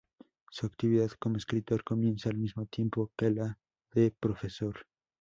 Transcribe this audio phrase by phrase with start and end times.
[0.49, 3.59] Su actividad como escritor comienza al mismo tiempo que la
[3.93, 4.87] de profesor.